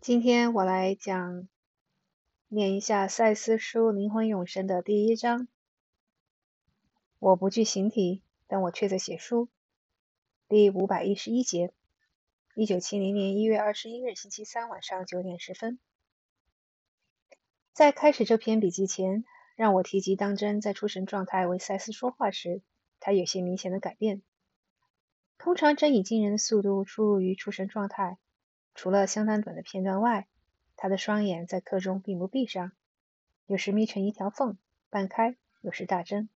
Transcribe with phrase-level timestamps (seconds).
[0.00, 1.46] 今天我来讲
[2.48, 5.46] 念一下赛斯书《灵魂永生》的第一章。
[7.18, 9.50] 我不惧形体，但我却在写书。
[10.48, 11.74] 第五百一十一节，
[12.54, 15.78] 一九七零年一月二十一日星期三晚上九点十分。
[17.74, 22.62] 在开始这篇笔记前，让我提及当真在出神状态为赛斯说话时，
[23.00, 24.22] 他有些明显的改变。
[25.36, 28.16] 通常真以惊人的速度出入于出神状态，
[28.80, 30.26] 除了相当短的片段外，
[30.74, 32.72] 他的双眼在课中并不闭上，
[33.44, 34.56] 有时眯成一条缝，
[34.88, 36.30] 半开，有时大睁，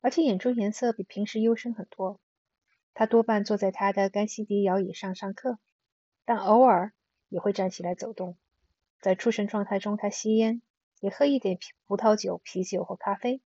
[0.00, 2.20] 而且眼珠颜色比平时幽深很多。
[2.94, 5.58] 他多半坐在他的干西迪摇椅上上课，
[6.24, 6.94] 但偶尔
[7.28, 8.38] 也会站起来走动。
[8.98, 10.62] 在出神状态中，他吸烟，
[11.00, 13.42] 也喝一点葡萄酒、啤酒或咖啡。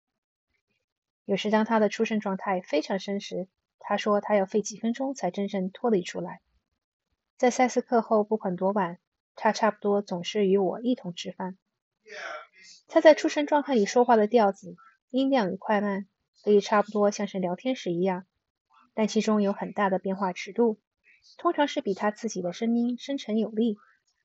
[1.24, 3.48] 有时当他的出神状态非常深时，
[3.80, 6.40] 他说：“他要费几分钟才真正脱离出来。”
[7.36, 8.98] 在赛斯课后，不管多晚，
[9.34, 11.58] 他差不多总是与我一同吃饭。
[12.86, 14.76] 他在出生状态里说话的调子、
[15.10, 16.06] 音量与快慢，
[16.44, 18.26] 可以差不多像是聊天时一样，
[18.94, 20.78] 但其中有很大的变化尺度。
[21.38, 23.76] 通常是比他自己的声音深沉有力。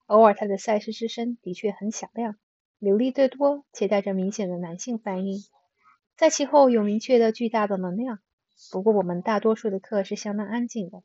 [0.07, 2.37] 偶尔，他的赛斯之声的确很响亮，
[2.79, 5.39] 流利得多，且带着明显的男性泛音。
[6.15, 8.19] 在其后有明确的巨大的能量。
[8.71, 11.03] 不过，我们大多数的课是相当安静的。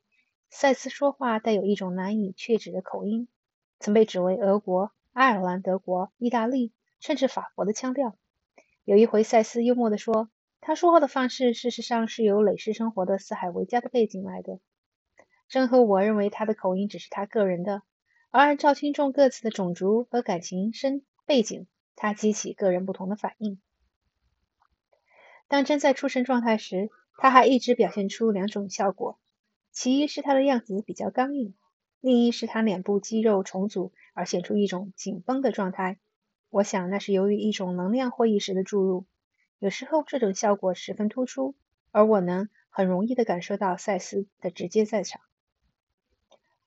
[0.54, 3.26] 赛斯说话带有一种难以确指的口音，
[3.80, 8.18] 曾被指为俄国、爱尔兰、德国、意大利，甚至法国的腔调。
[8.84, 10.28] 有一回，赛斯幽默地说
[10.60, 14.60] ：“他说话的方式事实上是由累世生活的四海为家的背景来的。”
[15.48, 17.82] 正和我认为他的口音只是他个人的，
[18.30, 23.58] 而按照听众各自的种族和感情生背景，他激起个人不同的反应。
[25.48, 29.18] 当真在出生状态时，他还一直表现出两种效果，
[29.72, 31.54] 其一是他的样子比较刚硬，
[32.00, 35.98] 另一是他脸部肌肉重组而显出一种紧绷的状态。
[36.50, 39.06] 我想那是由于一种能量或意识的注入，
[39.58, 41.54] 有时候这种效果十分突出，
[41.90, 45.22] 而我能很容易地感受到赛斯的直接在场。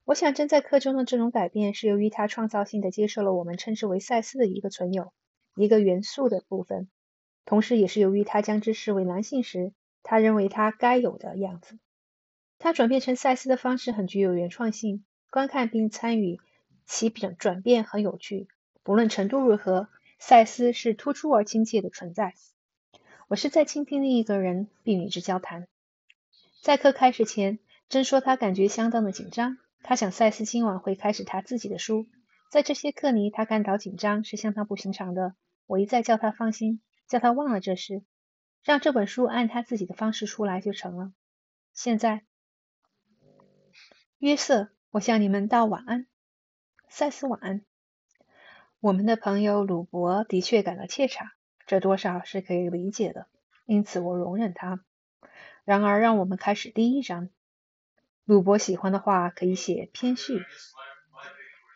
[0.04, 5.14] 我想正在课中的这种改变是由于他创造性的接受了我们称之为赛斯的一个存有、
[5.56, 6.90] 一个元素的部分，
[7.46, 9.74] 同时也是由于他将之视为男性时。
[10.02, 11.80] 他认为他该有的样子。
[12.58, 16.40] 他转变成赛斯的方式很具有原创性，观看并参与
[16.86, 18.48] 其转转变很有趣。
[18.84, 19.90] 不论程度如何，
[20.20, 22.34] 赛斯是突出而亲切的存在。
[23.28, 25.68] 我是在倾听另一个人，并与之交谈。
[26.62, 29.58] 在课开始前，真说他感觉相当的紧张。
[29.82, 32.08] 他想赛斯今晚会开始他自己的书。
[32.52, 35.36] 在这些课里，他感到紧张是相当不寻常的。
[35.68, 38.04] 我一再叫他放心，叫他忘了这事。
[38.64, 41.12] 让这本书按他自己的方式出来就成了。
[41.74, 42.24] 现在，
[44.26, 46.08] 约瑟，我向你们道晚安。
[46.90, 47.62] 赛斯晚安。
[48.80, 51.28] 我们的朋友鲁伯的确感到怯场，
[51.68, 53.28] 这多少是可以理解的，
[53.68, 54.84] 因此我容忍他。
[55.64, 57.30] 然而，让我们开始第一章。
[58.24, 60.42] 鲁伯喜欢的话可以写篇序。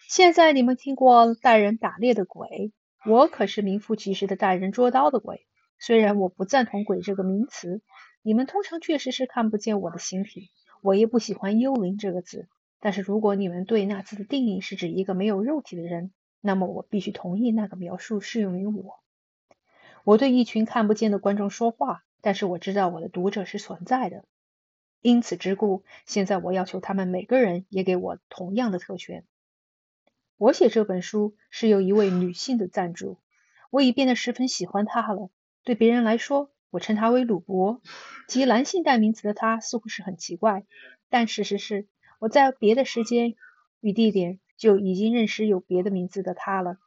[0.07, 2.73] 现在你们听过带人打猎的鬼，
[3.05, 5.45] 我可是名副其实的带人捉刀的鬼。
[5.77, 7.83] 虽然我不赞同“鬼”这个名词，
[8.23, 10.49] 你们通常确实是看不见我的形体。
[10.81, 12.47] 我也不喜欢“幽灵”这个字，
[12.79, 18.99] 但是如果你们对那字的定义是指一个没有肉体的人，那么我必须同意那个描述适用于我。
[20.05, 24.23] 我对一群看不见的观众说话，但是我知道我的读者是存在的。
[25.01, 29.23] 因此之故，现在我要求他们每个人也给我同样的特权。
[30.37, 33.17] 我写这本书是由一位女性的赞助，
[33.69, 35.29] 我已变得十分喜欢她了。
[35.63, 37.81] 对别人来说，我称他为鲁伯，
[38.27, 40.65] 即男性代名词的他似乎是很奇怪，
[41.09, 41.87] 但事实是，
[42.19, 43.33] 我在别的时间
[43.79, 46.77] 与地点就已经认识有别的名字的他了。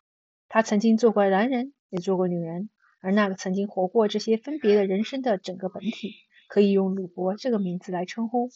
[0.49, 2.71] 他曾经做过男人，也做过女人，
[3.01, 6.15] 而那个曾经活过这些分别的人生的整个本体，
[6.49, 8.51] 可以用鲁伯这个名字来称呼。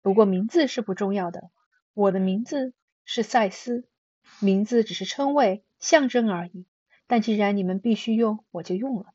[0.00, 1.50] 不过名字是不重要的，
[1.94, 2.74] 我的名字
[3.04, 3.86] 是赛斯，
[4.40, 6.66] 名字只是称谓、象征而已。
[7.06, 9.14] 但既然你们必须用，我就用了。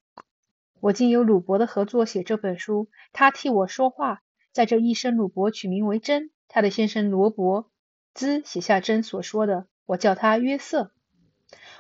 [0.79, 4.21] 我经由鲁伯的合作写这本书，他替我说话。
[4.51, 7.71] 在这一生，鲁伯取名为真，他的先生罗伯
[8.13, 10.91] 兹写下真所说的，我叫他约瑟。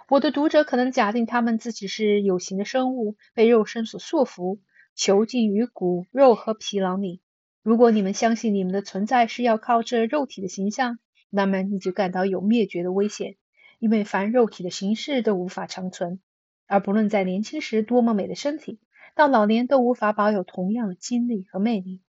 [0.09, 4.59] 我的读者可能假定他们自己是有形的生物，被肉身所束缚，
[4.95, 7.21] 囚禁于骨肉和皮囊里。
[7.61, 10.97] 如果你们相信你们的存在是要靠这肉体的形象，
[11.29, 13.35] 那么你就感到有灭绝的危险，
[13.77, 16.19] 因为凡肉体的形式都无法长存，
[16.65, 18.79] 而不论在年轻时多么美的身体。
[19.17, 22.01] 到老年都无法保有同样的精力和魅力。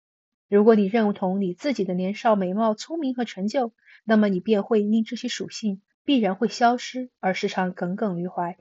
[0.49, 3.73] 如果你认同你自己的年少美貌、聪明和成就，
[4.03, 8.57] 那么你便会因这些属性必然会消失，而时常耿耿于怀。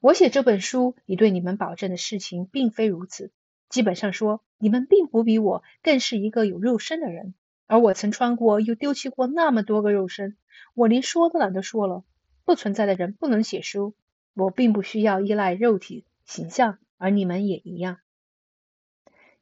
[0.00, 3.30] 我写这本书已对你们保证的事情，并非如此。
[3.68, 7.34] 基本上说，你们并不比我更是一个有肉身的人，
[7.66, 10.38] 而我曾穿过又丢弃过那么多个肉身，
[10.72, 12.02] 我连说都懒得说了。
[12.46, 13.92] 不存在的人不能写书，
[14.32, 17.98] 我并不需要依赖肉体形象，而你们也一样。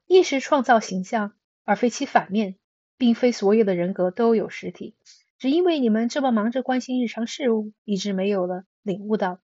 [0.06, 1.34] 意识创造形象，
[1.64, 2.56] 而非其反面，
[2.96, 4.96] 并非所有的人格都有实体。
[5.36, 9.40] 只因为你们这么忙着关心日常事务，一直没有了领悟到，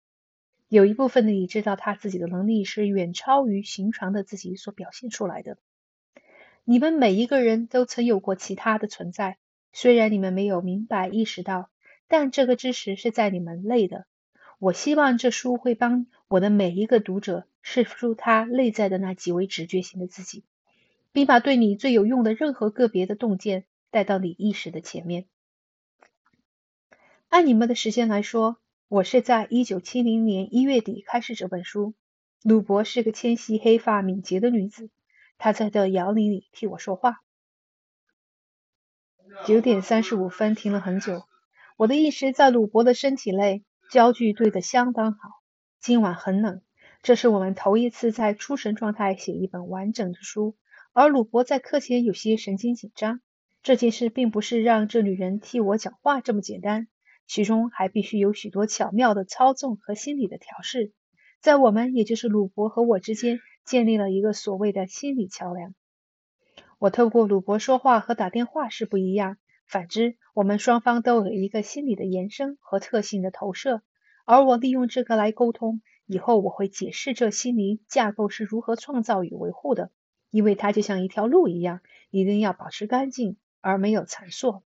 [0.69, 5.57] 有一部分的你知道他自己的能力是远超于寻常的自己所表现出来的。
[6.63, 9.38] 你们每一个人都曾有过其他的存在，
[9.73, 11.69] 虽然你们没有明白意识到。
[12.07, 14.06] 但这个知识是在你们内的。
[14.59, 16.06] 我希望这书会帮
[16.36, 20.44] 我的每一个读者是出他内在的那极为直觉型的自己，
[21.14, 25.28] 并把对你最有用的任何个别的洞见带到你意识的前面。
[27.30, 28.58] 按你们的时间来说，
[28.90, 31.94] 我是在一九七零年一月底开始这本书。
[32.44, 34.90] 鲁伯是个纤细、黑发、敏捷的女子，
[35.38, 37.22] 她在这摇铃里替我说话。
[39.46, 41.24] 九点三十五分，停了很久。
[41.78, 45.44] 我的意识在鲁伯的身体内，焦距对得相当好。
[45.86, 46.64] 今晚很冷，
[47.04, 50.56] 这是我们头一次在出神状态写一本完整的书，
[50.94, 53.22] 而鲁伯在课前有些神经紧张。
[53.62, 56.88] 这件事并不是让这女人替我讲话这么简单，
[57.28, 60.92] 其中还必须有许多巧妙的操纵和心理的调试。
[61.40, 65.76] 在我们，也就是鲁伯和我之间，建立了一个所谓的心理桥梁。
[66.80, 69.38] 我透过鲁伯说话和打电话是不一样。
[69.68, 73.84] 反之，我们双方都有一个心理的延伸和特性的投射，
[74.25, 75.81] 而我利用这个来沟通。
[76.07, 79.89] 以后我会解释这心灵架构是如何创造与维护的，
[80.30, 81.81] 因为它就像一条路一样，
[82.12, 84.62] 一定要保持干净而没有残缩。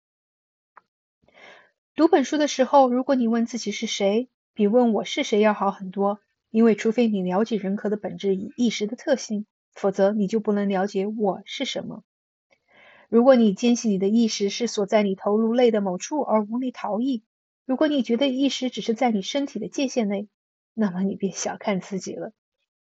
[1.95, 6.21] 读本书的时候，如果你问自己是谁，比问我是谁要好很多，
[6.51, 9.45] 因为除非你了解人格的本质与意识的特性，
[9.75, 12.03] 否则你就不能了解我是什么。
[13.11, 17.25] 如果你坚信你的意识是锁在你头颅内的某处而无力逃逸，
[17.67, 20.29] 如果你觉得意识只是在你身体的界限内，
[20.73, 22.33] 那么你便小看自己了，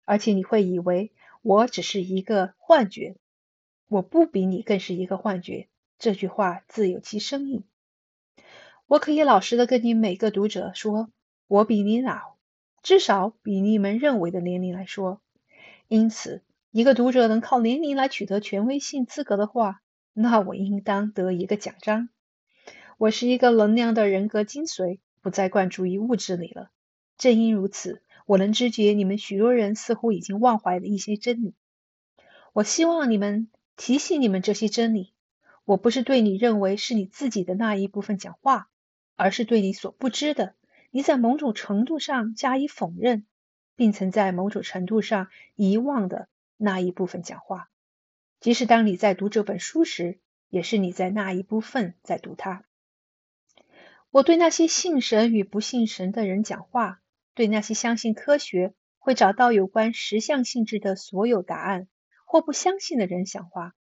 [0.05, 1.11] 而且你会以为
[1.41, 3.15] 我只是一个幻觉。
[3.87, 5.67] 我不比你更是一个幻觉。
[5.97, 7.63] 这句话自有其深意。
[8.85, 11.09] 我可以老实的跟你每个读者说，
[11.47, 12.35] 我比你老，
[12.83, 15.19] 至少比你们认为的年龄来说。
[15.87, 19.81] 因此，一个读者能靠年龄来取得权威性资格的话。
[20.13, 22.09] 那我应当得一个奖章。
[22.97, 26.71] 我是一个能量的人格精髓，不再灌注于物质里了。
[27.17, 31.55] 正因如此，我能知觉你们许多人似乎已经忘怀了一些真理。
[32.53, 35.11] 我希望你们提醒你们这些真理。
[35.65, 38.69] 我不是对你认为是你自己的那一部分讲话，
[39.15, 40.55] 而是对你所不知的，
[40.91, 43.25] 你在某种程度上加以否认，
[43.75, 47.69] 并曾在某种程度上遗忘的那一部分讲话。
[48.39, 50.19] 即使当你在读这本书时，
[50.49, 52.64] 也是你在那一部分在读它。
[54.15, 57.01] 我对那些信神与不信神的人讲话，
[57.33, 61.89] 对那些相信科学会找到有关实相性质的所有答案
[62.25, 63.75] 或不相信的人讲话。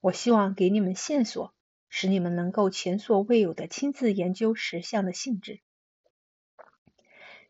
[0.00, 1.54] 我希望给你们线索，
[1.88, 5.60] 使你们能够前所未有的亲自研究实相的性质。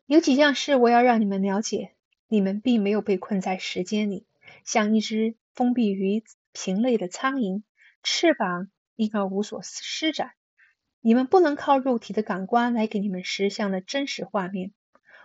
[0.05, 1.95] 有几样事我要让你们了解：
[2.27, 4.27] 你们并没有被困在时间里，
[4.63, 6.23] 像一只封闭于。
[6.53, 7.63] 瓶内的苍蝇，
[8.03, 10.33] 翅膀因而无所施展。
[11.07, 14.73] 你们不能靠肉体的感官来给你们实相的真实画面。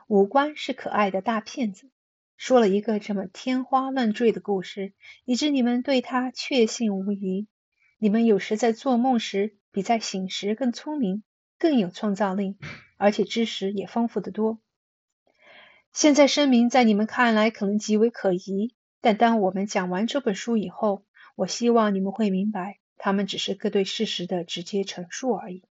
[0.06, 1.90] 五官是可爱的大骗子，
[2.36, 4.92] 说了一个这么天花乱坠的故事，
[5.24, 7.48] 以致你们对他确信无疑。
[7.98, 11.24] 你们有时在做梦时，比在醒时更聪明，
[11.58, 12.56] 更有创造力，
[12.96, 14.60] 而且知识也丰富得多。
[15.92, 25.64] 现在声明，在你们看来可能极为可疑，但当我们讲完这本书以后，我希望你们会明白，他们只是个对事实的直接陈述而已。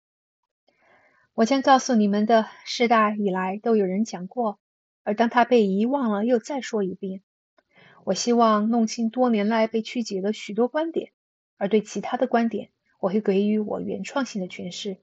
[1.34, 4.60] 我将告诉你们的，世代以来都有人讲过，
[5.04, 7.22] 而当他被遗忘了，又再说一遍。
[8.04, 11.14] 我希望弄清多年来被曲解的许多观点，
[11.58, 12.70] 而对其他的观点，
[13.00, 14.98] 我会给予我原创性的诠释。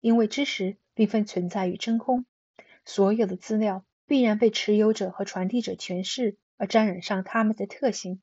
[0.00, 2.24] 因为知识并非存在于真空，
[2.84, 8.22] 所有的资料必然被持有者和传递者诠释而沾染上他们的特性，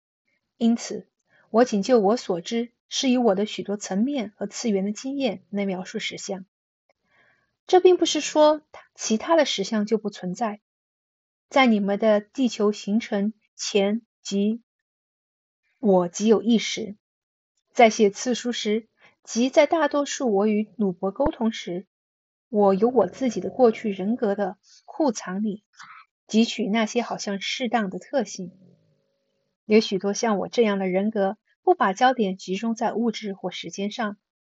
[0.57, 1.07] 因此。
[1.51, 6.45] 我仅就我所知，是以我的许多层面和次元的经验来描述实相。
[7.67, 8.61] 这并不是说
[8.95, 10.59] 其他的实相就不存在。
[11.49, 14.61] 在你们的地球形成前，即
[15.79, 16.95] 我即有意识。
[17.71, 18.87] 在写次书时，
[19.23, 21.87] 即在大多数我与鲁伯沟通时，
[22.49, 25.63] 我由我自己的过去人格的库藏里
[26.27, 28.51] 汲取那些好像适当的特性。
[29.65, 34.17] 有许多像我这样的人格，不把焦点集中在物质或时间上。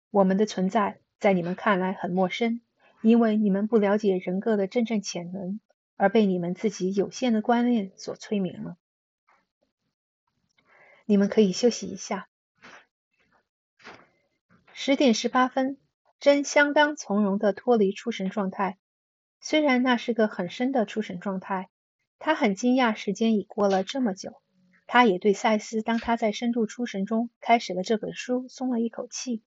[0.10, 2.62] 我们的存在在你们看来很陌生，
[3.01, 5.60] 因为你们不了解人格的真正潜能，
[5.98, 8.77] 而被你们自己有限的观念所催眠了。
[11.05, 12.27] 你们可以休息一下。
[14.74, 15.77] 十点十八分，
[16.20, 18.77] 真相当从容的脱离出神状态。
[19.39, 21.70] 虽然那是个很深的出神状态，
[22.20, 24.41] 他很惊讶时间已过了这么久。
[24.88, 29.41] 他也对赛斯，当他在深度出神中开始了这本书，松了一口气。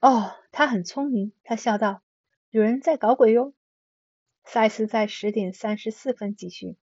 [0.00, 2.02] 哦，他很聪明，他笑道
[2.50, 3.54] ：“有人在搞鬼哟。”
[4.44, 6.76] 赛斯在十点三十四分继续：“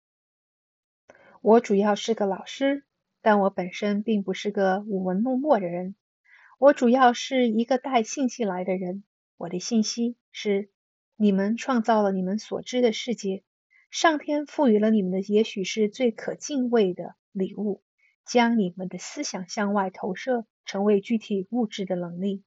[1.41, 2.85] 我主要是个老师，
[3.23, 5.95] 但我本身并不是个舞文弄墨的人。
[6.59, 9.05] 我主要是一个带信息来的人。
[9.37, 10.71] 我的信息是：
[11.17, 13.43] 你们创造了你们所知的世界，
[13.91, 17.83] 上天赋予了你们的，也许是最可敬畏的。”礼物
[18.25, 22.45] 将你们的思想向外投射，成为具体物质的能力。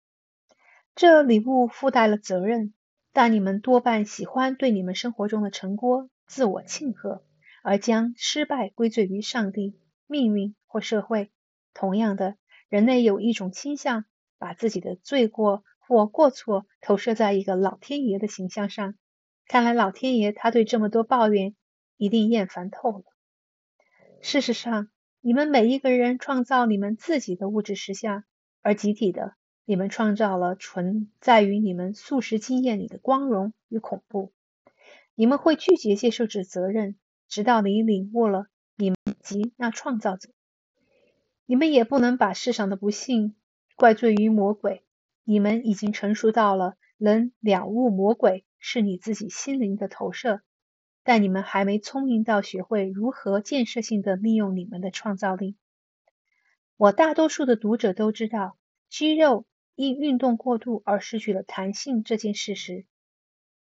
[0.95, 2.73] 这礼物附带了责任，
[3.17, 7.25] 但你们多半喜欢对你们生活中的成果自我庆贺，
[7.63, 11.31] 而将失败归罪于上帝、命运或社会。
[11.73, 12.35] 同样的，
[12.69, 14.05] 人类有一种倾向，
[14.37, 18.93] 把自己的罪过或过错投射在一个老天爷的形象上。
[19.47, 21.55] 看来老天爷他对这么多抱怨
[21.95, 23.03] 一定厌烦透了。
[24.21, 24.89] 事实上，
[25.21, 28.25] 你们每一个人创造你们自己的物质实相，
[28.61, 29.33] 而集体的，
[29.69, 34.31] 你们创造了存在于你们素食经验里的光荣与恐怖。
[35.13, 36.95] 你们会拒绝接受这责任，
[37.27, 38.47] 直到你领悟了
[38.77, 40.29] 你们及那创造者。
[41.45, 43.35] 你们也不能把世上的不幸
[43.75, 44.85] 怪罪于魔鬼。
[45.25, 50.39] 你们已经成熟到了能了悟魔鬼是你自己心灵的投射。
[51.03, 55.57] 但你们还没聪明到学会如何建设性的利用你们的创造力。
[56.77, 58.57] 我大多数的读者都知道，
[58.87, 59.45] 肌肉
[59.77, 62.87] 因运动过度而失去了弹性这件事实。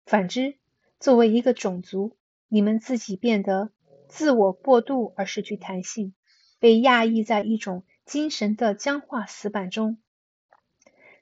[0.06, 0.58] 反之，
[0.98, 2.16] 作为一个种族，
[2.48, 3.74] 你们自己变得
[4.08, 6.14] 自我过度而失去弹性，
[6.58, 9.98] 被压抑在一种精神的僵化死板中。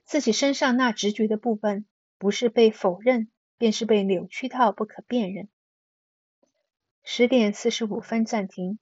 [0.04, 1.84] 自己身上那直觉的部分，
[2.16, 5.48] 不是被否认，便是被扭曲到不可辨认。
[7.02, 8.78] 十点四十五分暂停。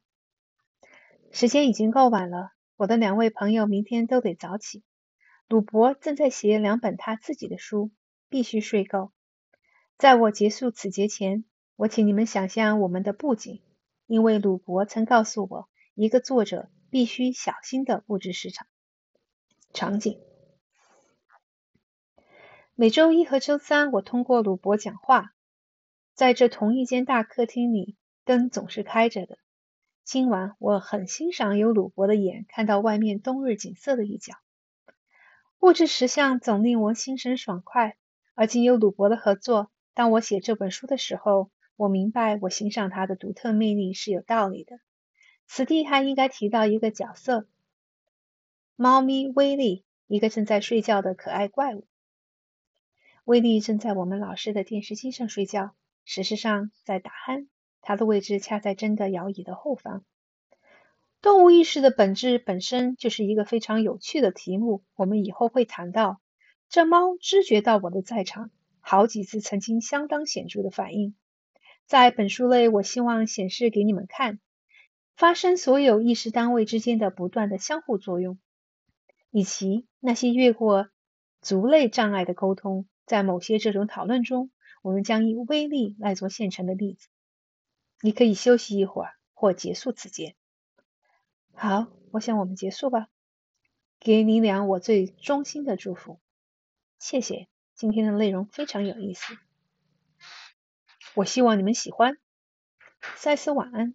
[1.33, 4.83] 时间已经够晚了，我的两位朋友明天都得早起。
[5.49, 7.91] 鲁伯正在写两本他自己的书，
[8.29, 9.12] 必须睡够。
[9.97, 11.45] 在我结束此节前，
[11.76, 13.62] 我请你们想象我们的布景，
[14.07, 18.67] 因为鲁伯曾告诉我，一个作者必须小心的布置市场
[19.73, 20.21] 场景。
[22.75, 25.33] 每周一和周三，我通过鲁伯讲话，
[26.12, 27.97] 在这同一间大客厅里。
[28.25, 29.38] 灯总是开着的。
[30.03, 34.35] 今晚我很欣赏有鲁伯的眼看到外面冬日景色的一角。
[35.61, 37.97] 物质实相总令我心神爽快，
[38.35, 44.79] 而今有鲁伯的合作，当我写这本书的时候，我明白我欣赏他的独特魅力是有道理的。
[45.47, 47.49] 此地还应该提到一个角色——
[48.77, 51.87] 猫咪威利，一个正在睡觉的可爱怪物。
[53.25, 57.49] 威利正在我们老师的电视机上睡觉，事实上在打鼾。
[57.81, 60.05] 它的位置恰在真的摇椅的后方。
[61.23, 66.20] 动物意识的本质本身就是一个非常有趣的题目，我们以后会谈到。
[66.68, 71.14] 这猫知觉到我的在场，好几次曾经相当显著的反应。
[71.87, 74.40] 在本书内，我希望显示给你们看，
[75.16, 78.38] 发生所有意识单位之间的不断的相互作用，
[79.30, 80.88] 以及那些越过
[81.40, 82.87] 族类障碍的沟通。
[83.04, 84.50] 在某些这种讨论中，
[84.82, 87.06] 我们将以威力来做现成的例子。
[88.00, 90.35] 你可以休息一会儿，或结束此节。
[91.59, 93.09] 好，我想我们结束吧。
[93.99, 96.21] 给你俩我最衷心的祝福，
[96.99, 97.49] 谢谢。
[97.75, 99.39] 今天的内容非常有意思，
[101.15, 102.19] 我希望你们喜欢。
[103.15, 103.95] 赛斯晚安。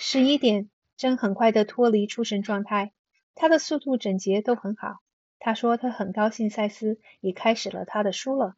[0.00, 2.92] 十一点，真很快的脱离出神状态，
[3.36, 4.96] 他的速度整洁都很好。
[5.38, 8.56] 他说他很高兴赛斯已开始了他的书了。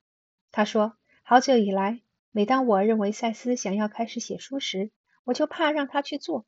[0.50, 2.00] 他说好久以来。
[2.30, 4.90] 每当我认为赛斯想要开始写书时，
[5.22, 6.46] 我就怕让他去做。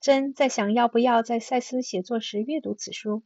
[0.00, 3.22] 真在想要不要在赛斯写作时阅读此书。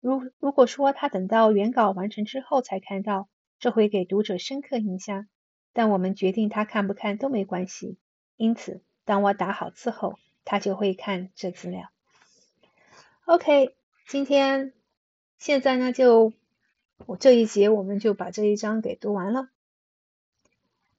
[0.00, 3.28] 如如果说他等到原稿完成之后才看到，
[3.58, 5.26] 这会给读者深刻印象。
[5.72, 7.96] 但我们决定他看不看都没关系。
[8.36, 11.90] 因此，当我打好字后，他就会看这资料。
[13.24, 13.74] OK，
[14.08, 14.74] 今天
[15.38, 16.32] 现在呢就
[17.06, 19.48] 我这一节我们就把这一章给读完了。